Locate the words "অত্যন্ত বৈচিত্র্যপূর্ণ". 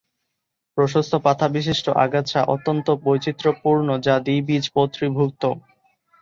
2.45-3.87